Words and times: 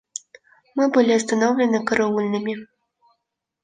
Мы 0.73 0.89
были 0.89 1.11
остановлены 1.13 1.85
караульными. 1.85 2.65